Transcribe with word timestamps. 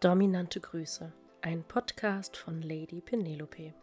Dominante 0.00 0.60
Grüße, 0.60 1.12
ein 1.42 1.62
Podcast 1.62 2.34
von 2.34 2.62
Lady 2.62 3.02
Penelope. 3.02 3.74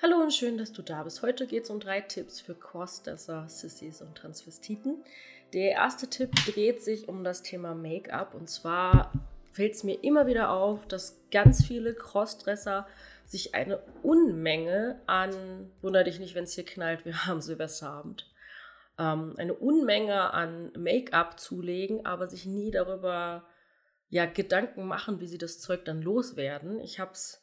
Hallo 0.00 0.22
und 0.22 0.32
schön, 0.32 0.56
dass 0.56 0.72
du 0.72 0.80
da 0.80 1.02
bist. 1.02 1.20
Heute 1.20 1.46
geht 1.46 1.64
es 1.64 1.70
um 1.70 1.80
drei 1.80 2.00
Tipps 2.00 2.40
für 2.40 2.54
Crossdresser, 2.54 3.46
Sissies 3.46 4.00
und 4.00 4.14
Transvestiten. 4.14 5.04
Der 5.52 5.72
erste 5.72 6.08
Tipp 6.08 6.30
dreht 6.46 6.82
sich 6.82 7.10
um 7.10 7.24
das 7.24 7.42
Thema 7.42 7.74
Make-up 7.74 8.32
und 8.34 8.48
zwar 8.48 9.12
fällt 9.50 9.74
es 9.74 9.84
mir 9.84 10.02
immer 10.02 10.26
wieder 10.26 10.48
auf, 10.48 10.86
dass 10.86 11.20
ganz 11.30 11.62
viele 11.62 11.92
Crossdresser 11.92 12.86
sich 13.26 13.54
eine 13.54 13.82
Unmenge 14.02 14.98
an, 15.04 15.70
wunder 15.82 16.04
dich 16.04 16.18
nicht, 16.18 16.34
wenn 16.34 16.44
es 16.44 16.54
hier 16.54 16.64
knallt, 16.64 17.04
wir 17.04 17.26
haben 17.26 17.42
Silvesterabend, 17.42 18.29
ähm, 19.00 19.34
eine 19.38 19.54
Unmenge 19.54 20.34
an 20.34 20.72
Make-up 20.76 21.40
zulegen, 21.40 22.04
aber 22.04 22.28
sich 22.28 22.44
nie 22.44 22.70
darüber 22.70 23.48
ja, 24.08 24.26
Gedanken 24.26 24.84
machen, 24.86 25.20
wie 25.20 25.26
sie 25.26 25.38
das 25.38 25.58
Zeug 25.58 25.84
dann 25.86 26.02
loswerden. 26.02 26.78
Ich 26.80 27.00
habe 27.00 27.12
es 27.12 27.42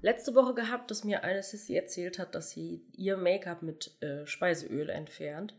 letzte 0.00 0.34
Woche 0.36 0.54
gehabt, 0.54 0.90
dass 0.90 1.02
mir 1.02 1.24
eine 1.24 1.42
Sissy 1.42 1.74
erzählt 1.74 2.20
hat, 2.20 2.34
dass 2.36 2.50
sie 2.50 2.86
ihr 2.92 3.16
Make-up 3.16 3.62
mit 3.62 4.00
äh, 4.00 4.24
Speiseöl 4.26 4.88
entfernt. 4.88 5.58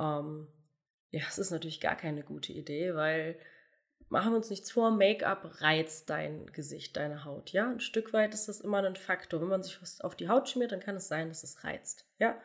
Ähm, 0.00 0.48
ja, 1.10 1.22
es 1.28 1.38
ist 1.38 1.52
natürlich 1.52 1.80
gar 1.80 1.96
keine 1.96 2.24
gute 2.24 2.52
Idee, 2.52 2.94
weil 2.94 3.38
machen 4.08 4.32
wir 4.32 4.36
uns 4.36 4.50
nichts 4.50 4.72
vor, 4.72 4.90
Make-up 4.90 5.60
reizt 5.60 6.10
dein 6.10 6.46
Gesicht, 6.46 6.96
deine 6.96 7.24
Haut. 7.24 7.50
Ja, 7.50 7.70
ein 7.70 7.80
Stück 7.80 8.12
weit 8.12 8.34
ist 8.34 8.48
das 8.48 8.60
immer 8.60 8.82
ein 8.82 8.96
Faktor. 8.96 9.40
Wenn 9.40 9.48
man 9.48 9.62
sich 9.62 9.80
was 9.80 10.00
auf 10.00 10.16
die 10.16 10.28
Haut 10.28 10.48
schmiert, 10.48 10.72
dann 10.72 10.80
kann 10.80 10.96
es 10.96 11.06
sein, 11.06 11.28
dass 11.28 11.44
es 11.44 11.62
reizt. 11.62 12.06
Ja, 12.18 12.40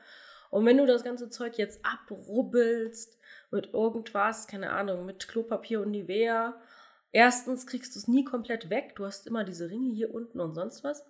und 0.55 0.65
wenn 0.65 0.77
du 0.77 0.85
das 0.85 1.03
ganze 1.03 1.29
Zeug 1.29 1.57
jetzt 1.57 1.85
abrubbelst 1.85 3.19
mit 3.51 3.73
irgendwas, 3.73 4.47
keine 4.47 4.69
Ahnung, 4.69 5.05
mit 5.05 5.27
Klopapier 5.27 5.81
und 5.81 5.91
Nivea, 5.91 6.57
erstens 7.11 7.67
kriegst 7.67 7.93
du 7.93 7.99
es 7.99 8.07
nie 8.07 8.23
komplett 8.23 8.69
weg. 8.69 8.95
Du 8.95 9.03
hast 9.03 9.27
immer 9.27 9.43
diese 9.43 9.69
Ringe 9.69 9.91
hier 9.91 10.13
unten 10.13 10.39
und 10.39 10.53
sonst 10.53 10.85
was. 10.85 11.05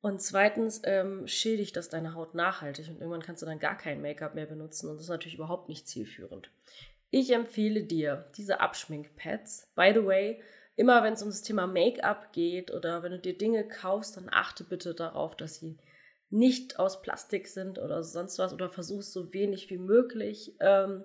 Und 0.00 0.22
zweitens 0.22 0.80
ähm, 0.84 1.26
schädigt 1.26 1.76
das 1.76 1.90
deine 1.90 2.14
Haut 2.14 2.34
nachhaltig 2.34 2.88
und 2.88 2.96
irgendwann 2.96 3.20
kannst 3.20 3.42
du 3.42 3.46
dann 3.46 3.58
gar 3.58 3.76
kein 3.76 4.00
Make-up 4.00 4.34
mehr 4.34 4.46
benutzen 4.46 4.88
und 4.88 4.96
das 4.96 5.02
ist 5.02 5.10
natürlich 5.10 5.36
überhaupt 5.36 5.68
nicht 5.68 5.86
zielführend. 5.86 6.50
Ich 7.10 7.34
empfehle 7.34 7.82
dir 7.82 8.24
diese 8.38 8.60
Abschminkpads. 8.60 9.70
By 9.74 9.92
the 9.92 10.06
way, 10.06 10.40
immer 10.76 11.02
wenn 11.02 11.12
es 11.12 11.22
um 11.22 11.28
das 11.28 11.42
Thema 11.42 11.66
Make-up 11.66 12.32
geht 12.32 12.70
oder 12.70 13.02
wenn 13.02 13.12
du 13.12 13.18
dir 13.18 13.36
Dinge 13.36 13.68
kaufst, 13.68 14.16
dann 14.16 14.30
achte 14.32 14.64
bitte 14.64 14.94
darauf, 14.94 15.36
dass 15.36 15.56
sie 15.56 15.76
nicht 16.30 16.78
aus 16.78 17.02
Plastik 17.02 17.48
sind 17.48 17.78
oder 17.78 18.02
sonst 18.02 18.38
was 18.38 18.52
oder 18.52 18.68
versuchst 18.68 19.12
so 19.12 19.32
wenig 19.32 19.70
wie 19.70 19.78
möglich 19.78 20.54
ähm, 20.60 21.04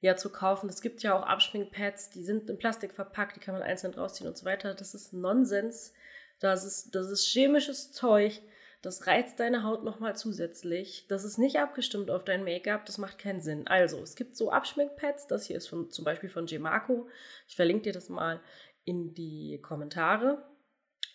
ja 0.00 0.16
zu 0.16 0.30
kaufen. 0.30 0.68
Es 0.68 0.82
gibt 0.82 1.02
ja 1.02 1.18
auch 1.18 1.26
Abschminkpads, 1.26 2.10
die 2.10 2.22
sind 2.22 2.50
in 2.50 2.58
Plastik 2.58 2.92
verpackt, 2.92 3.36
die 3.36 3.40
kann 3.40 3.54
man 3.54 3.62
einzeln 3.62 3.94
rausziehen 3.94 4.28
und 4.28 4.36
so 4.36 4.44
weiter. 4.44 4.74
Das 4.74 4.94
ist 4.94 5.12
Nonsens. 5.12 5.92
Das 6.38 6.64
ist, 6.64 6.94
das 6.94 7.10
ist 7.10 7.26
chemisches 7.26 7.92
Zeug. 7.92 8.40
Das 8.82 9.06
reizt 9.06 9.38
deine 9.40 9.62
Haut 9.62 9.84
nochmal 9.84 10.16
zusätzlich. 10.16 11.04
Das 11.08 11.24
ist 11.24 11.36
nicht 11.36 11.58
abgestimmt 11.58 12.10
auf 12.10 12.24
dein 12.24 12.44
Make-up. 12.44 12.86
Das 12.86 12.96
macht 12.96 13.18
keinen 13.18 13.42
Sinn. 13.42 13.66
Also, 13.66 14.00
es 14.02 14.16
gibt 14.16 14.36
so 14.36 14.50
Abschminkpads. 14.50 15.26
Das 15.26 15.44
hier 15.44 15.56
ist 15.56 15.68
von, 15.68 15.90
zum 15.90 16.06
Beispiel 16.06 16.30
von 16.30 16.46
Gemarco. 16.46 17.06
Ich 17.46 17.56
verlinke 17.56 17.84
dir 17.84 17.92
das 17.92 18.08
mal 18.08 18.40
in 18.86 19.12
die 19.12 19.60
Kommentare. 19.60 20.42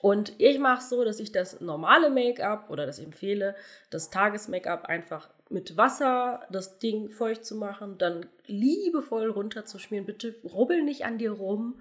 Und 0.06 0.34
ich 0.38 0.60
mache 0.60 0.82
es 0.82 0.90
so, 0.90 1.04
dass 1.04 1.20
ich 1.20 1.32
das 1.32 1.62
normale 1.62 2.12
Make-up 2.12 2.70
oder 2.70 2.86
das 2.86 3.00
empfehle, 3.00 3.56
das 3.90 4.12
Tages-Make-up 4.12 4.86
einfach 4.86 5.32
mit 5.50 5.78
Wasser 5.78 6.46
das 6.52 6.78
Ding 6.78 7.10
feucht 7.10 7.44
zu 7.44 7.56
machen, 7.56 7.98
dann 7.98 8.28
liebevoll 8.46 9.32
runterzuschmieren. 9.32 10.06
Bitte 10.06 10.36
rubbel 10.44 10.84
nicht 10.84 11.06
an 11.06 11.18
dir 11.18 11.32
rum. 11.32 11.80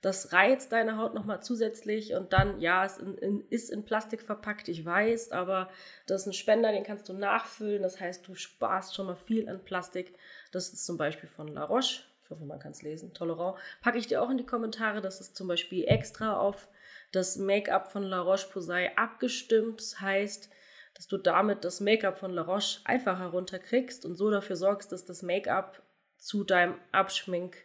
Das 0.00 0.32
reizt 0.32 0.72
deine 0.72 0.96
Haut 0.96 1.12
nochmal 1.12 1.42
zusätzlich 1.42 2.14
und 2.14 2.32
dann, 2.32 2.58
ja, 2.58 2.86
es 2.86 2.96
in, 2.96 3.18
in, 3.18 3.44
ist 3.50 3.68
in 3.68 3.84
Plastik 3.84 4.22
verpackt, 4.22 4.68
ich 4.68 4.86
weiß, 4.86 5.32
aber 5.32 5.68
das 6.06 6.22
ist 6.22 6.28
ein 6.28 6.32
Spender, 6.32 6.72
den 6.72 6.84
kannst 6.84 7.10
du 7.10 7.12
nachfüllen. 7.12 7.82
Das 7.82 8.00
heißt, 8.00 8.26
du 8.26 8.34
sparst 8.34 8.94
schon 8.94 9.04
mal 9.04 9.16
viel 9.16 9.46
an 9.46 9.62
Plastik. 9.62 10.14
Das 10.52 10.72
ist 10.72 10.86
zum 10.86 10.96
Beispiel 10.96 11.28
von 11.28 11.48
La 11.48 11.64
Roche. 11.64 12.00
Ich 12.24 12.30
hoffe, 12.30 12.46
man 12.46 12.60
kann 12.60 12.72
es 12.72 12.80
lesen. 12.80 13.12
Tolerant. 13.12 13.58
Packe 13.82 13.98
ich 13.98 14.06
dir 14.06 14.22
auch 14.22 14.30
in 14.30 14.38
die 14.38 14.46
Kommentare. 14.46 15.02
Das 15.02 15.20
ist 15.20 15.36
zum 15.36 15.48
Beispiel 15.48 15.84
extra 15.86 16.38
auf 16.38 16.66
das 17.12 17.36
Make-up 17.36 17.90
von 17.90 18.02
La 18.02 18.20
Roche-Posay 18.20 18.90
abgestimmt. 18.96 19.80
Das 19.80 20.00
heißt, 20.00 20.50
dass 20.94 21.06
du 21.06 21.16
damit 21.16 21.64
das 21.64 21.80
Make-up 21.80 22.18
von 22.18 22.32
La 22.32 22.42
Roche 22.42 22.80
einfach 22.84 23.18
herunterkriegst 23.18 24.04
und 24.04 24.16
so 24.16 24.30
dafür 24.30 24.56
sorgst, 24.56 24.92
dass 24.92 25.04
das 25.04 25.22
Make-up 25.22 25.82
zu 26.16 26.44
deinem 26.44 26.74
Abschmink, 26.90 27.56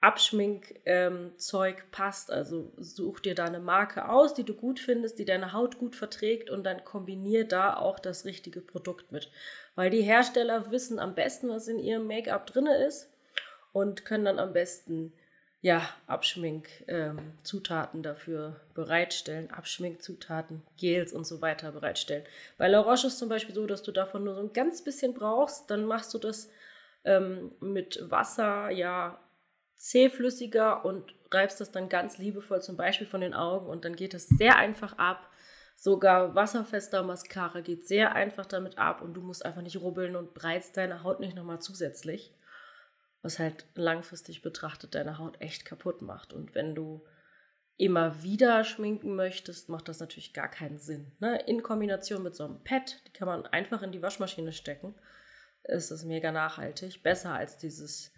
Abschminkzeug 0.00 1.78
ähm, 1.78 1.90
passt. 1.90 2.30
Also 2.30 2.72
such 2.76 3.20
dir 3.20 3.34
da 3.34 3.46
eine 3.46 3.58
Marke 3.58 4.08
aus, 4.08 4.34
die 4.34 4.44
du 4.44 4.54
gut 4.54 4.78
findest, 4.78 5.18
die 5.18 5.24
deine 5.24 5.52
Haut 5.52 5.78
gut 5.78 5.96
verträgt 5.96 6.48
und 6.48 6.64
dann 6.64 6.84
kombinier 6.84 7.46
da 7.46 7.76
auch 7.76 7.98
das 7.98 8.24
richtige 8.24 8.60
Produkt 8.60 9.10
mit. 9.10 9.30
Weil 9.74 9.90
die 9.90 10.02
Hersteller 10.02 10.70
wissen 10.70 10.98
am 10.98 11.14
besten, 11.14 11.48
was 11.48 11.68
in 11.68 11.78
ihrem 11.78 12.06
Make-up 12.06 12.46
drin 12.46 12.66
ist 12.66 13.10
und 13.72 14.04
können 14.04 14.26
dann 14.26 14.38
am 14.38 14.52
besten 14.52 15.12
ja, 15.64 15.88
Abschminkzutaten 16.06 17.98
ähm, 18.00 18.02
dafür 18.02 18.60
bereitstellen, 18.74 19.50
Abschminkzutaten, 19.50 20.62
Gels 20.76 21.14
und 21.14 21.26
so 21.26 21.40
weiter 21.40 21.72
bereitstellen. 21.72 22.22
Bei 22.58 22.68
La 22.68 22.80
Roche 22.80 23.06
ist 23.06 23.18
zum 23.18 23.30
Beispiel 23.30 23.54
so, 23.54 23.66
dass 23.66 23.82
du 23.82 23.90
davon 23.90 24.24
nur 24.24 24.34
so 24.34 24.42
ein 24.42 24.52
ganz 24.52 24.84
bisschen 24.84 25.14
brauchst, 25.14 25.70
dann 25.70 25.86
machst 25.86 26.12
du 26.12 26.18
das 26.18 26.50
ähm, 27.06 27.50
mit 27.60 27.98
Wasser, 28.10 28.68
ja, 28.68 29.18
zähflüssiger 29.76 30.84
und 30.84 31.14
reibst 31.32 31.62
das 31.62 31.72
dann 31.72 31.88
ganz 31.88 32.18
liebevoll 32.18 32.60
zum 32.60 32.76
Beispiel 32.76 33.06
von 33.06 33.22
den 33.22 33.32
Augen 33.32 33.66
und 33.66 33.86
dann 33.86 33.96
geht 33.96 34.12
es 34.12 34.28
sehr 34.28 34.58
einfach 34.58 34.98
ab. 34.98 35.30
Sogar 35.76 36.34
wasserfester 36.34 37.02
Mascara 37.02 37.62
geht 37.62 37.88
sehr 37.88 38.14
einfach 38.14 38.44
damit 38.44 38.76
ab 38.76 39.00
und 39.00 39.14
du 39.14 39.22
musst 39.22 39.46
einfach 39.46 39.62
nicht 39.62 39.80
rubbeln 39.80 40.14
und 40.14 40.34
breizt 40.34 40.76
deine 40.76 41.02
Haut 41.02 41.20
nicht 41.20 41.34
nochmal 41.34 41.62
zusätzlich 41.62 42.34
was 43.24 43.38
halt 43.38 43.64
langfristig 43.74 44.42
betrachtet 44.42 44.94
deine 44.94 45.16
Haut 45.16 45.40
echt 45.40 45.64
kaputt 45.64 46.02
macht. 46.02 46.34
Und 46.34 46.54
wenn 46.54 46.74
du 46.74 47.02
immer 47.78 48.22
wieder 48.22 48.64
schminken 48.64 49.16
möchtest, 49.16 49.70
macht 49.70 49.88
das 49.88 49.98
natürlich 49.98 50.34
gar 50.34 50.50
keinen 50.50 50.78
Sinn. 50.78 51.10
Ne? 51.20 51.40
In 51.46 51.62
Kombination 51.62 52.22
mit 52.22 52.34
so 52.34 52.44
einem 52.44 52.62
Pad, 52.62 53.00
die 53.06 53.12
kann 53.14 53.26
man 53.26 53.46
einfach 53.46 53.80
in 53.80 53.92
die 53.92 54.02
Waschmaschine 54.02 54.52
stecken, 54.52 54.94
ist 55.62 55.90
es 55.90 56.04
mega 56.04 56.32
nachhaltig. 56.32 57.02
Besser 57.02 57.32
als 57.32 57.56
dieses, 57.56 58.12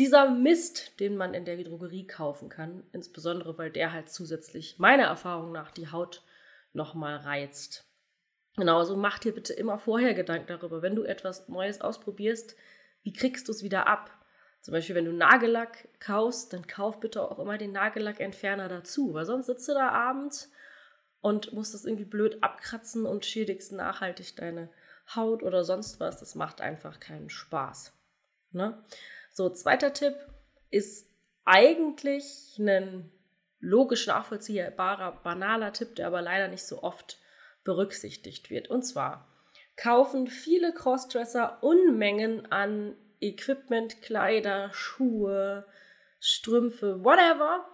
dieser 0.00 0.28
Mist, 0.28 0.98
den 0.98 1.16
man 1.16 1.32
in 1.32 1.44
der 1.44 1.56
Drogerie 1.62 2.08
kaufen 2.08 2.48
kann. 2.48 2.82
Insbesondere, 2.92 3.56
weil 3.56 3.70
der 3.70 3.92
halt 3.92 4.10
zusätzlich, 4.10 4.80
meiner 4.80 5.04
Erfahrung 5.04 5.52
nach, 5.52 5.70
die 5.70 5.92
Haut 5.92 6.24
nochmal 6.72 7.18
reizt. 7.18 7.84
Genauso 8.56 8.96
mach 8.96 9.20
dir 9.20 9.32
bitte 9.32 9.52
immer 9.52 9.78
vorher 9.78 10.14
Gedanken 10.14 10.48
darüber, 10.48 10.82
wenn 10.82 10.96
du 10.96 11.04
etwas 11.04 11.48
Neues 11.48 11.80
ausprobierst, 11.80 12.56
wie 13.04 13.12
kriegst 13.12 13.46
du 13.46 13.52
es 13.52 13.62
wieder 13.62 13.86
ab? 13.86 14.19
Zum 14.60 14.72
Beispiel, 14.72 14.94
wenn 14.94 15.06
du 15.06 15.12
Nagellack 15.12 15.88
kaufst, 16.00 16.52
dann 16.52 16.66
kauf 16.66 17.00
bitte 17.00 17.22
auch 17.22 17.38
immer 17.38 17.56
den 17.56 17.72
Nagellackentferner 17.72 18.68
dazu, 18.68 19.14
weil 19.14 19.24
sonst 19.24 19.46
sitzt 19.46 19.68
du 19.68 19.72
da 19.72 19.88
abends 19.88 20.50
und 21.20 21.52
musst 21.52 21.72
das 21.74 21.84
irgendwie 21.84 22.04
blöd 22.04 22.42
abkratzen 22.42 23.06
und 23.06 23.24
schädigst 23.24 23.72
nachhaltig 23.72 24.36
deine 24.36 24.68
Haut 25.14 25.42
oder 25.42 25.64
sonst 25.64 25.98
was. 25.98 26.20
Das 26.20 26.34
macht 26.34 26.60
einfach 26.60 27.00
keinen 27.00 27.30
Spaß. 27.30 27.92
Ne? 28.52 28.82
So, 29.32 29.48
zweiter 29.48 29.92
Tipp 29.92 30.14
ist 30.70 31.08
eigentlich 31.44 32.58
ein 32.58 33.10
logisch 33.60 34.06
nachvollziehbarer, 34.06 35.20
banaler 35.22 35.72
Tipp, 35.72 35.96
der 35.96 36.06
aber 36.06 36.22
leider 36.22 36.48
nicht 36.48 36.64
so 36.64 36.82
oft 36.82 37.18
berücksichtigt 37.64 38.50
wird. 38.50 38.68
Und 38.68 38.82
zwar 38.82 39.28
kaufen 39.76 40.26
viele 40.26 40.72
Crossdresser 40.72 41.62
Unmengen 41.62 42.50
an 42.52 42.96
Equipment, 43.20 44.02
Kleider, 44.02 44.70
Schuhe, 44.72 45.66
Strümpfe, 46.18 47.04
whatever, 47.04 47.66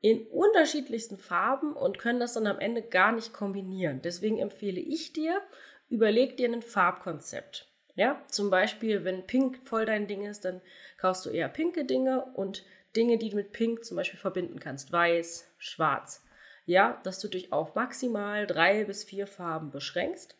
in 0.00 0.26
unterschiedlichsten 0.28 1.18
Farben 1.18 1.72
und 1.74 1.98
können 1.98 2.20
das 2.20 2.34
dann 2.34 2.46
am 2.46 2.60
Ende 2.60 2.82
gar 2.82 3.12
nicht 3.12 3.32
kombinieren. 3.32 4.00
Deswegen 4.02 4.38
empfehle 4.38 4.80
ich 4.80 5.12
dir, 5.12 5.40
überleg 5.88 6.36
dir 6.36 6.48
ein 6.48 6.62
Farbkonzept. 6.62 7.66
Ja, 7.96 8.22
zum 8.28 8.48
Beispiel, 8.48 9.04
wenn 9.04 9.26
Pink 9.26 9.66
voll 9.66 9.84
dein 9.84 10.06
Ding 10.06 10.24
ist, 10.24 10.44
dann 10.44 10.60
kaufst 10.98 11.26
du 11.26 11.30
eher 11.30 11.48
pinke 11.48 11.84
Dinge 11.84 12.24
und 12.34 12.64
Dinge, 12.94 13.18
die 13.18 13.30
du 13.30 13.36
mit 13.36 13.52
Pink 13.52 13.84
zum 13.84 13.96
Beispiel 13.96 14.20
verbinden 14.20 14.60
kannst. 14.60 14.92
Weiß, 14.92 15.52
schwarz. 15.58 16.24
Ja, 16.64 17.00
dass 17.02 17.18
du 17.18 17.26
dich 17.26 17.52
auf 17.52 17.74
maximal 17.74 18.46
drei 18.46 18.84
bis 18.84 19.02
vier 19.02 19.26
Farben 19.26 19.70
beschränkst 19.70 20.36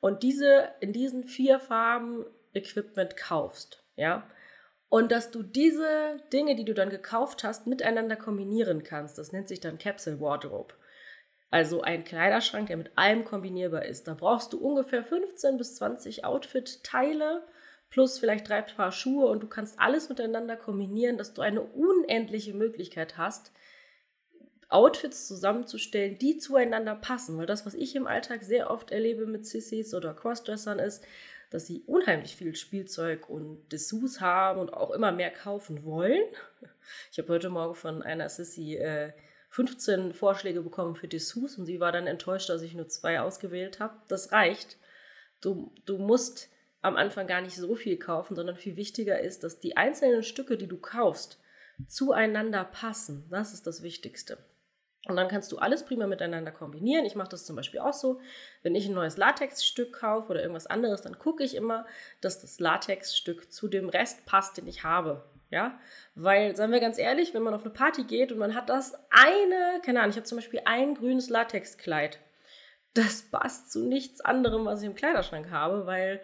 und 0.00 0.22
diese 0.22 0.68
in 0.80 0.92
diesen 0.92 1.24
vier 1.24 1.58
Farben 1.58 2.24
Equipment 2.56 3.16
kaufst, 3.16 3.84
ja. 3.96 4.28
Und 4.88 5.12
dass 5.12 5.30
du 5.30 5.42
diese 5.42 6.20
Dinge, 6.32 6.54
die 6.54 6.64
du 6.64 6.72
dann 6.72 6.90
gekauft 6.90 7.44
hast, 7.44 7.66
miteinander 7.66 8.16
kombinieren 8.16 8.84
kannst. 8.84 9.18
Das 9.18 9.32
nennt 9.32 9.48
sich 9.48 9.60
dann 9.60 9.78
Capsule 9.78 10.20
Wardrobe. 10.20 10.74
Also 11.50 11.82
ein 11.82 12.04
Kleiderschrank, 12.04 12.68
der 12.68 12.76
mit 12.76 12.90
allem 12.96 13.24
kombinierbar 13.24 13.84
ist. 13.84 14.08
Da 14.08 14.14
brauchst 14.14 14.52
du 14.52 14.58
ungefähr 14.58 15.04
15 15.04 15.56
bis 15.56 15.76
20 15.76 16.24
Outfit-Teile 16.24 17.42
plus 17.90 18.18
vielleicht 18.18 18.48
drei 18.48 18.62
Paar 18.62 18.92
Schuhe 18.92 19.26
und 19.26 19.42
du 19.42 19.46
kannst 19.46 19.78
alles 19.78 20.08
miteinander 20.08 20.56
kombinieren, 20.56 21.18
dass 21.18 21.34
du 21.34 21.42
eine 21.42 21.62
unendliche 21.62 22.52
Möglichkeit 22.52 23.16
hast, 23.16 23.52
Outfits 24.68 25.28
zusammenzustellen, 25.28 26.18
die 26.18 26.38
zueinander 26.38 26.96
passen. 26.96 27.38
Weil 27.38 27.46
das, 27.46 27.64
was 27.64 27.74
ich 27.74 27.94
im 27.94 28.06
Alltag 28.06 28.42
sehr 28.42 28.70
oft 28.70 28.90
erlebe 28.90 29.26
mit 29.26 29.46
Sissys 29.46 29.94
oder 29.94 30.12
Crossdressern, 30.14 30.80
ist, 30.80 31.04
dass 31.50 31.66
sie 31.66 31.82
unheimlich 31.86 32.36
viel 32.36 32.54
Spielzeug 32.54 33.28
und 33.28 33.70
Dessous 33.72 34.20
haben 34.20 34.60
und 34.60 34.72
auch 34.72 34.90
immer 34.90 35.12
mehr 35.12 35.30
kaufen 35.30 35.84
wollen. 35.84 36.22
Ich 37.10 37.18
habe 37.18 37.32
heute 37.32 37.50
Morgen 37.50 37.74
von 37.74 38.00
einer 38.04 38.28
Sissy 38.28 38.76
äh, 38.76 39.12
15 39.50 40.12
Vorschläge 40.12 40.62
bekommen 40.62 40.94
für 40.94 41.08
Dessous 41.08 41.58
und 41.58 41.66
sie 41.66 41.80
war 41.80 41.90
dann 41.90 42.06
enttäuscht, 42.06 42.48
dass 42.48 42.62
ich 42.62 42.74
nur 42.74 42.86
zwei 42.86 43.20
ausgewählt 43.20 43.80
habe. 43.80 43.96
Das 44.06 44.30
reicht. 44.30 44.76
Du, 45.40 45.74
du 45.84 45.98
musst 45.98 46.48
am 46.82 46.94
Anfang 46.94 47.26
gar 47.26 47.40
nicht 47.40 47.56
so 47.56 47.74
viel 47.74 47.96
kaufen, 47.96 48.36
sondern 48.36 48.56
viel 48.56 48.76
wichtiger 48.76 49.18
ist, 49.18 49.42
dass 49.42 49.58
die 49.58 49.76
einzelnen 49.76 50.22
Stücke, 50.22 50.56
die 50.56 50.68
du 50.68 50.78
kaufst, 50.78 51.40
zueinander 51.88 52.62
passen. 52.64 53.26
Das 53.30 53.52
ist 53.52 53.66
das 53.66 53.82
Wichtigste. 53.82 54.38
Und 55.08 55.16
dann 55.16 55.28
kannst 55.28 55.52
du 55.52 55.58
alles 55.58 55.84
prima 55.84 56.06
miteinander 56.06 56.50
kombinieren. 56.50 57.04
Ich 57.04 57.14
mache 57.14 57.28
das 57.28 57.44
zum 57.44 57.56
Beispiel 57.56 57.80
auch 57.80 57.92
so. 57.92 58.20
Wenn 58.62 58.74
ich 58.74 58.86
ein 58.86 58.94
neues 58.94 59.16
Latexstück 59.16 59.92
kaufe 59.92 60.30
oder 60.30 60.40
irgendwas 60.40 60.66
anderes, 60.66 61.02
dann 61.02 61.18
gucke 61.18 61.44
ich 61.44 61.54
immer, 61.54 61.86
dass 62.20 62.40
das 62.40 62.58
Latexstück 62.58 63.52
zu 63.52 63.68
dem 63.68 63.88
Rest 63.88 64.26
passt, 64.26 64.56
den 64.56 64.66
ich 64.66 64.84
habe. 64.84 65.24
Ja, 65.48 65.78
weil, 66.16 66.56
seien 66.56 66.72
wir 66.72 66.80
ganz 66.80 66.98
ehrlich, 66.98 67.32
wenn 67.32 67.42
man 67.42 67.54
auf 67.54 67.62
eine 67.62 67.72
Party 67.72 68.02
geht 68.02 68.32
und 68.32 68.38
man 68.38 68.56
hat 68.56 68.68
das 68.68 68.94
eine, 69.10 69.80
keine 69.84 70.00
Ahnung, 70.00 70.10
ich 70.10 70.16
habe 70.16 70.26
zum 70.26 70.38
Beispiel 70.38 70.60
ein 70.64 70.96
grünes 70.96 71.30
Latexkleid. 71.30 72.18
Das 72.94 73.22
passt 73.30 73.70
zu 73.70 73.86
nichts 73.86 74.20
anderem, 74.20 74.64
was 74.64 74.80
ich 74.80 74.86
im 74.88 74.96
Kleiderschrank 74.96 75.50
habe, 75.50 75.86
weil 75.86 76.20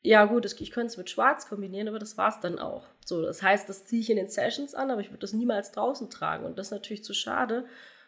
ja 0.00 0.24
gut, 0.24 0.46
ich 0.46 0.70
könnte 0.70 0.86
es 0.86 0.96
mit 0.96 1.10
Schwarz 1.10 1.48
kombinieren, 1.48 1.88
aber 1.88 1.98
das 1.98 2.16
war 2.16 2.28
es 2.28 2.40
dann 2.40 2.58
auch. 2.58 2.86
So, 3.06 3.22
das 3.22 3.40
heißt, 3.40 3.68
das 3.68 3.84
ziehe 3.84 4.02
ich 4.02 4.10
in 4.10 4.16
den 4.16 4.28
Sessions 4.28 4.74
an, 4.74 4.90
aber 4.90 5.00
ich 5.00 5.10
würde 5.10 5.20
das 5.20 5.32
niemals 5.32 5.70
draußen 5.70 6.10
tragen. 6.10 6.44
Und 6.44 6.58
das 6.58 6.68
ist 6.68 6.72
natürlich 6.72 7.04
zu 7.04 7.14
schade, 7.14 7.64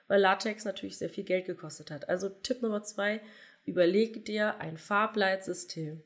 weil 0.09 0.21
Latex 0.21 0.65
natürlich 0.65 0.99
sehr 0.99 1.09
viel 1.09 1.23
Geld 1.23 1.47
gekostet 1.47 1.93
hat. 1.93 2.09
Also 2.09 2.29
Tipp 2.29 2.63
Nummer 2.63 2.83
zwei, 2.83 3.21
überleg 3.65 4.25
dir 4.25 4.59
ein 4.59 4.77
Farbleitsystem 4.77 6.03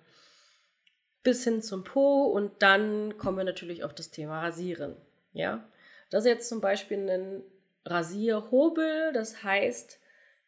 bis 1.24 1.44
hin 1.44 1.62
zum 1.62 1.83
Po. 1.83 2.25
Und 2.25 2.62
dann 2.62 3.18
kommen 3.18 3.38
wir 3.38 3.45
natürlich 3.45 3.83
auf 3.83 3.95
das 3.95 4.12
Thema 4.12 4.42
Rasieren. 4.42 4.95
Ja, 5.33 5.68
das 6.11 6.25
ist 6.25 6.29
jetzt 6.29 6.49
zum 6.49 6.61
Beispiel 6.61 7.09
ein 7.09 7.43
Rasierhobel, 7.85 9.11
das 9.13 9.43
heißt, 9.43 9.99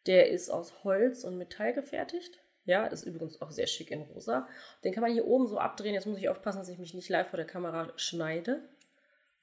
der 0.06 0.30
ist 0.30 0.50
aus 0.50 0.84
Holz 0.84 1.24
und 1.24 1.38
Metall 1.38 1.72
gefertigt. 1.72 2.38
Ja, 2.66 2.86
ist 2.86 3.04
übrigens 3.04 3.42
auch 3.42 3.50
sehr 3.50 3.66
schick 3.66 3.90
in 3.90 4.02
rosa. 4.02 4.46
Den 4.84 4.92
kann 4.92 5.02
man 5.02 5.12
hier 5.12 5.26
oben 5.26 5.46
so 5.48 5.58
abdrehen. 5.58 5.94
Jetzt 5.94 6.06
muss 6.06 6.18
ich 6.18 6.28
aufpassen, 6.28 6.58
dass 6.58 6.68
ich 6.68 6.78
mich 6.78 6.94
nicht 6.94 7.08
live 7.08 7.28
vor 7.28 7.36
der 7.36 7.46
Kamera 7.46 7.92
schneide. 7.96 8.62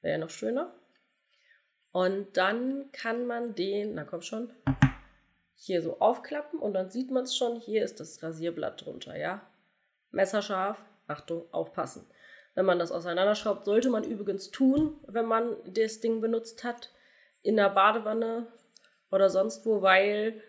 Wäre 0.01 0.13
ja 0.13 0.17
noch 0.17 0.29
schöner. 0.29 0.73
Und 1.91 2.37
dann 2.37 2.91
kann 2.91 3.27
man 3.27 3.53
den, 3.53 3.95
na 3.95 4.05
komm 4.05 4.21
schon, 4.21 4.53
hier 5.55 5.81
so 5.81 5.99
aufklappen 5.99 6.59
und 6.59 6.73
dann 6.73 6.89
sieht 6.89 7.11
man 7.11 7.23
es 7.23 7.35
schon, 7.35 7.59
hier 7.59 7.83
ist 7.83 7.99
das 7.99 8.23
Rasierblatt 8.23 8.83
drunter, 8.83 9.17
ja. 9.17 9.45
Messerscharf, 10.11 10.83
Achtung, 11.07 11.51
aufpassen 11.51 12.07
wenn 12.55 12.65
man 12.65 12.79
das 12.79 12.91
auseinanderschraubt. 12.91 13.65
Sollte 13.65 13.89
man 13.89 14.03
übrigens 14.03 14.51
tun, 14.51 14.99
wenn 15.07 15.25
man 15.25 15.55
das 15.65 15.99
Ding 15.99 16.21
benutzt 16.21 16.63
hat, 16.63 16.91
in 17.43 17.55
der 17.55 17.69
Badewanne 17.69 18.47
oder 19.11 19.29
sonst 19.29 19.65
wo, 19.65 19.81
weil 19.81 20.41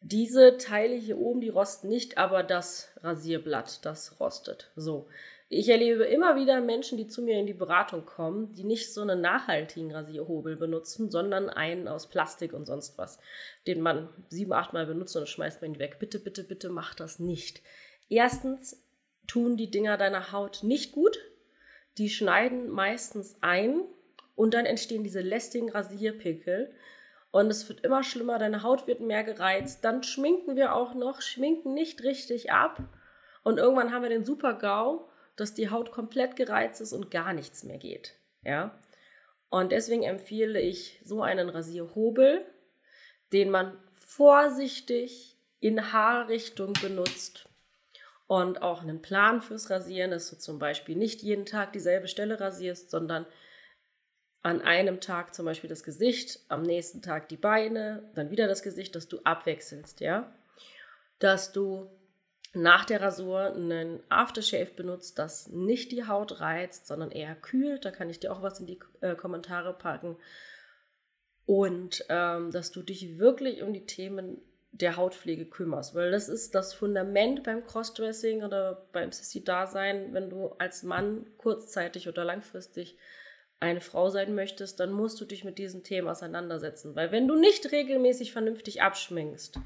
diese 0.00 0.56
Teile 0.56 0.94
hier 0.94 1.18
oben, 1.18 1.40
die 1.40 1.48
rosten 1.48 1.88
nicht, 1.88 2.18
aber 2.18 2.42
das 2.42 2.90
Rasierblatt, 3.02 3.84
das 3.84 4.18
rostet. 4.20 4.70
So. 4.76 5.08
Ich 5.54 5.68
erlebe 5.68 6.04
immer 6.04 6.34
wieder 6.34 6.62
Menschen, 6.62 6.96
die 6.96 7.08
zu 7.08 7.20
mir 7.20 7.38
in 7.38 7.46
die 7.46 7.52
Beratung 7.52 8.06
kommen, 8.06 8.54
die 8.54 8.64
nicht 8.64 8.92
so 8.94 9.02
einen 9.02 9.20
nachhaltigen 9.20 9.92
Rasierhobel 9.92 10.56
benutzen, 10.56 11.10
sondern 11.10 11.50
einen 11.50 11.88
aus 11.88 12.08
Plastik 12.08 12.54
und 12.54 12.64
sonst 12.64 12.96
was, 12.96 13.18
den 13.66 13.82
man 13.82 14.08
sieben, 14.30 14.54
acht 14.54 14.72
Mal 14.72 14.86
benutzt 14.86 15.14
und 15.14 15.28
schmeißt 15.28 15.60
man 15.60 15.74
ihn 15.74 15.78
weg. 15.78 15.98
Bitte, 15.98 16.18
bitte, 16.18 16.42
bitte 16.42 16.70
mach 16.70 16.94
das 16.94 17.18
nicht. 17.18 17.60
Erstens 18.08 18.81
tun 19.26 19.56
die 19.56 19.70
Dinger 19.70 19.96
deiner 19.96 20.32
Haut 20.32 20.62
nicht 20.62 20.92
gut. 20.92 21.18
Die 21.98 22.10
schneiden 22.10 22.68
meistens 22.70 23.36
ein 23.40 23.82
und 24.34 24.54
dann 24.54 24.66
entstehen 24.66 25.04
diese 25.04 25.20
lästigen 25.20 25.70
Rasierpickel. 25.70 26.72
Und 27.30 27.46
es 27.48 27.68
wird 27.68 27.84
immer 27.84 28.02
schlimmer, 28.02 28.38
deine 28.38 28.62
Haut 28.62 28.86
wird 28.86 29.00
mehr 29.00 29.24
gereizt. 29.24 29.84
Dann 29.84 30.02
schminken 30.02 30.56
wir 30.56 30.74
auch 30.74 30.94
noch, 30.94 31.22
schminken 31.22 31.74
nicht 31.74 32.02
richtig 32.02 32.52
ab. 32.52 32.82
Und 33.42 33.58
irgendwann 33.58 33.92
haben 33.92 34.02
wir 34.02 34.10
den 34.10 34.24
Super-GAU, 34.24 35.08
dass 35.36 35.54
die 35.54 35.70
Haut 35.70 35.90
komplett 35.92 36.36
gereizt 36.36 36.80
ist 36.80 36.92
und 36.92 37.10
gar 37.10 37.32
nichts 37.32 37.64
mehr 37.64 37.78
geht. 37.78 38.14
Ja? 38.44 38.78
Und 39.48 39.72
deswegen 39.72 40.02
empfehle 40.02 40.60
ich 40.60 41.00
so 41.04 41.22
einen 41.22 41.48
Rasierhobel, 41.48 42.44
den 43.32 43.50
man 43.50 43.78
vorsichtig 43.94 45.36
in 45.60 45.92
Haarrichtung 45.92 46.74
benutzt 46.74 47.48
und 48.32 48.62
auch 48.62 48.80
einen 48.80 49.02
Plan 49.02 49.42
fürs 49.42 49.68
Rasieren, 49.68 50.10
dass 50.10 50.30
du 50.30 50.38
zum 50.38 50.58
Beispiel 50.58 50.96
nicht 50.96 51.20
jeden 51.20 51.44
Tag 51.44 51.74
dieselbe 51.74 52.08
Stelle 52.08 52.40
rasierst, 52.40 52.90
sondern 52.90 53.26
an 54.40 54.62
einem 54.62 55.02
Tag 55.02 55.34
zum 55.34 55.44
Beispiel 55.44 55.68
das 55.68 55.84
Gesicht, 55.84 56.40
am 56.48 56.62
nächsten 56.62 57.02
Tag 57.02 57.28
die 57.28 57.36
Beine, 57.36 58.10
dann 58.14 58.30
wieder 58.30 58.48
das 58.48 58.62
Gesicht, 58.62 58.96
dass 58.96 59.06
du 59.06 59.18
abwechselst, 59.24 60.00
ja. 60.00 60.34
Dass 61.18 61.52
du 61.52 61.90
nach 62.54 62.86
der 62.86 63.02
Rasur 63.02 63.52
einen 63.52 64.00
Aftershave 64.08 64.72
benutzt, 64.74 65.18
das 65.18 65.48
nicht 65.48 65.92
die 65.92 66.08
Haut 66.08 66.40
reizt, 66.40 66.86
sondern 66.86 67.10
eher 67.10 67.34
kühlt. 67.34 67.84
Da 67.84 67.90
kann 67.90 68.08
ich 68.08 68.18
dir 68.18 68.32
auch 68.32 68.40
was 68.40 68.58
in 68.60 68.66
die 68.66 68.80
äh, 69.02 69.14
Kommentare 69.14 69.74
packen. 69.74 70.16
Und 71.44 72.06
ähm, 72.08 72.50
dass 72.50 72.72
du 72.72 72.80
dich 72.80 73.18
wirklich 73.18 73.62
um 73.62 73.74
die 73.74 73.84
Themen 73.84 74.40
der 74.72 74.96
Hautpflege 74.96 75.44
kümmerst, 75.44 75.94
weil 75.94 76.10
das 76.10 76.28
ist 76.28 76.54
das 76.54 76.72
Fundament 76.72 77.44
beim 77.44 77.64
Crossdressing 77.64 78.42
oder 78.42 78.86
beim 78.92 79.12
Sissy-Dasein. 79.12 80.14
Wenn 80.14 80.30
du 80.30 80.48
als 80.58 80.82
Mann 80.82 81.26
kurzzeitig 81.36 82.08
oder 82.08 82.24
langfristig 82.24 82.96
eine 83.60 83.80
Frau 83.80 84.08
sein 84.08 84.34
möchtest, 84.34 84.80
dann 84.80 84.90
musst 84.90 85.20
du 85.20 85.24
dich 85.24 85.44
mit 85.44 85.58
diesen 85.58 85.84
Themen 85.84 86.08
auseinandersetzen, 86.08 86.96
weil 86.96 87.12
wenn 87.12 87.28
du 87.28 87.36
nicht 87.36 87.70
regelmäßig 87.70 88.32
vernünftig 88.32 88.82
abschminkst, 88.82 89.60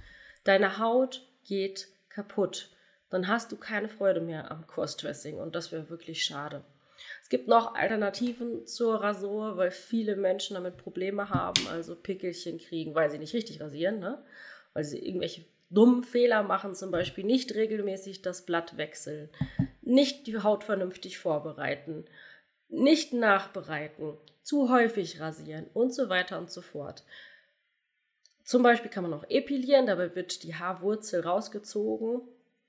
deine 0.45 0.79
Haut 0.79 1.27
geht 1.45 1.89
kaputt, 2.11 2.71
dann 3.09 3.29
hast 3.29 3.53
du 3.53 3.57
keine 3.57 3.89
Freude 3.89 4.21
mehr 4.21 4.51
am 4.51 4.67
Crossdressing 4.67 5.39
und 5.39 5.55
das 5.55 5.73
wäre 5.73 5.89
wirklich 5.89 6.25
schade. 6.25 6.63
Es 7.23 7.29
gibt 7.29 7.49
noch 7.49 7.75
Alternativen 7.75 8.67
zur 8.67 9.03
Rasur, 9.03 9.57
weil 9.57 9.71
viele 9.71 10.17
Menschen 10.17 10.55
damit 10.55 10.77
Probleme 10.77 11.31
haben, 11.31 11.67
also 11.69 11.95
Pickelchen 11.95 12.59
kriegen, 12.59 12.95
weil 12.95 13.11
sie 13.11 13.19
nicht 13.19 13.35
richtig 13.35 13.61
rasieren. 13.61 13.99
Ne? 13.99 14.23
Weil 14.77 14.85
sie 14.85 14.99
irgendwelche 14.99 15.47
dummen 15.71 16.03
Fehler 16.03 16.43
machen, 16.43 16.75
zum 16.75 16.91
Beispiel 16.91 17.25
nicht 17.25 17.55
regelmäßig 17.55 18.21
das 18.21 18.45
Blatt 18.45 18.77
wechseln, 18.77 19.31
nicht 19.81 20.27
die 20.27 20.37
Haut 20.37 20.65
vernünftig 20.65 21.19
vorbereiten, 21.19 22.05
nicht 22.69 23.15
nachbereiten, 23.15 24.19
zu 24.43 24.69
häufig 24.69 25.19
rasieren 25.19 25.67
und 25.73 25.95
so 25.95 26.11
weiter 26.11 26.39
und 26.39 26.51
so 26.51 26.61
fort. 26.61 27.05
Zum 28.45 28.63
Beispiel 28.63 28.91
kann 28.91 29.05
man 29.05 29.15
auch 29.15 29.25
epilieren, 29.31 29.87
dabei 29.87 30.15
wird 30.15 30.43
die 30.43 30.55
Haarwurzel 30.55 31.23
rausgezogen. 31.23 32.21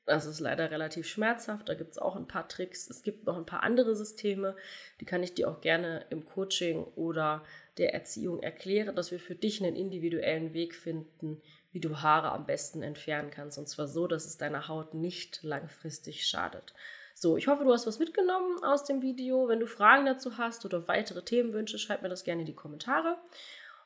Das 0.06 0.26
ist 0.26 0.40
leider 0.40 0.72
relativ 0.72 1.10
schmerzhaft, 1.10 1.68
da 1.68 1.74
gibt 1.74 1.92
es 1.92 1.98
auch 1.98 2.16
ein 2.16 2.30
paar 2.30 2.48
Tricks. 2.48 2.90
Es 2.90 3.04
gibt 3.04 3.26
noch 3.26 3.36
ein 3.36 3.46
paar 3.46 3.64
andere 3.64 3.98
Systeme, 3.98 4.56
die 5.02 5.06
kann 5.06 5.24
ich 5.24 5.34
dir 5.34 5.50
auch 5.50 5.60
gerne 5.60 6.06
im 6.10 6.24
Coaching 6.24 6.86
oder 6.96 7.44
der 7.78 7.94
Erziehung 7.94 8.42
erklären, 8.42 8.96
dass 8.96 9.12
wir 9.12 9.20
für 9.20 9.36
dich 9.36 9.62
einen 9.62 9.76
individuellen 9.76 10.54
Weg 10.54 10.74
finden, 10.74 11.42
wie 11.78 11.80
du 11.80 12.02
Haare 12.02 12.32
am 12.32 12.48
besten 12.48 12.82
entfernen 12.82 13.30
kannst. 13.30 13.60
Und 13.60 13.70
zwar 13.70 13.88
so, 13.88 14.08
dass 14.08 14.26
es 14.26 14.40
deiner 14.40 14.68
Haut 14.68 14.96
nicht 14.96 15.44
langfristig 15.44 16.26
schadet. 16.26 16.74
So, 17.14 17.38
ich 17.38 17.48
hoffe, 17.48 17.66
du 17.66 17.72
hast 17.72 17.86
was 17.86 18.00
mitgenommen 18.00 18.64
aus 18.64 18.84
dem 18.84 19.04
Video. 19.04 19.48
Wenn 19.48 19.60
du 19.60 19.68
Fragen 19.68 20.08
dazu 20.08 20.40
hast 20.40 20.66
oder 20.66 20.88
weitere 20.88 21.22
Themenwünsche, 21.22 21.78
schreib 21.78 22.02
mir 22.02 22.10
das 22.10 22.24
gerne 22.24 22.42
in 22.42 22.48
die 22.48 22.56
Kommentare. 22.56 23.16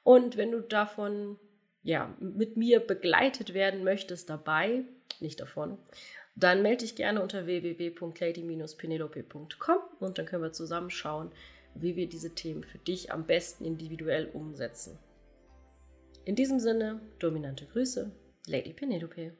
Und 0.03 0.38
wenn 0.38 0.53
du 0.53 0.62
davon 0.62 1.38
ja, 1.83 2.15
mit 2.19 2.55
mir 2.55 2.79
begleitet 2.79 3.53
werden 3.53 3.83
möchtest 3.83 4.29
dabei, 4.29 4.86
nicht 5.19 5.41
davon, 5.41 5.77
dann 6.36 6.62
melde 6.62 6.86
dich 6.86 6.95
gerne 6.95 7.21
unter 7.21 7.45
www.lady-penelope.com 7.45 9.79
und 10.00 10.17
dann 10.17 10.25
können 10.25 10.43
wir 10.43 10.53
zusammen 10.53 10.89
schauen, 10.89 11.29
wie 11.75 11.98
wir 11.98 12.07
diese 12.07 12.33
Themen 12.36 12.63
für 12.63 12.77
dich 12.77 13.12
am 13.12 13.25
besten 13.25 13.65
individuell 13.65 14.29
umsetzen. 14.33 14.98
In 16.31 16.35
diesem 16.38 16.61
Sinne, 16.61 17.01
dominante 17.19 17.65
Grüße, 17.65 18.09
Lady 18.47 18.71
Penelope. 18.71 19.33